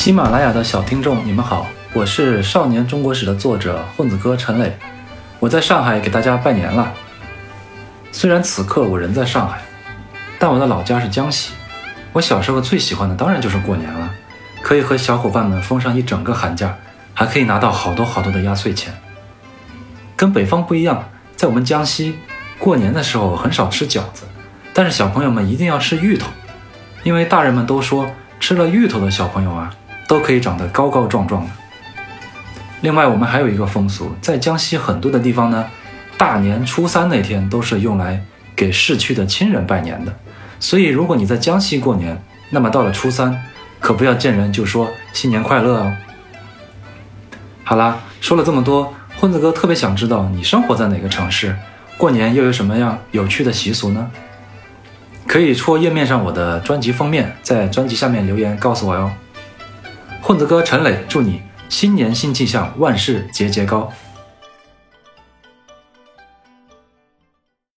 [0.00, 4.74] 喜马拉雅的小听众，你们好，我是《少年中国史》的作者混子哥陈磊，
[5.38, 6.90] 我在上海给大家拜年了。
[8.10, 9.60] 虽然此刻我人在上海，
[10.38, 11.52] 但我的老家是江西。
[12.14, 14.10] 我小时候最喜欢的当然就是过年了，
[14.62, 16.74] 可以和小伙伴们疯上一整个寒假，
[17.12, 18.94] 还可以拿到好多好多的压岁钱。
[20.16, 22.16] 跟北方不一样，在我们江西，
[22.58, 24.22] 过年的时候很少吃饺子，
[24.72, 26.26] 但是小朋友们一定要吃芋头，
[27.02, 29.70] 因为大人们都说吃了芋头的小朋友啊。
[30.10, 31.50] 都可以长得高高壮壮的。
[32.80, 35.64] 另外，我们还有一个风俗，在江西很多的地方呢，
[36.18, 38.20] 大年初三那天都是用来
[38.56, 40.12] 给逝去的亲人拜年的。
[40.58, 42.20] 所以，如果你在江西过年，
[42.50, 43.40] 那么到了初三，
[43.78, 45.92] 可不要见人就说新年快乐哦。
[47.62, 51.54] 好啦，说了这么多，混子哥特别想知道你生活在哪个城市，
[51.96, 54.10] 过年又有什么样有趣的习俗呢？
[55.28, 59.08] 可以戳页面上我的专辑封面，在专辑下面留言告诉我哟。
[60.30, 63.92] 混子哥陈磊，祝你新年新气象，万事节节高。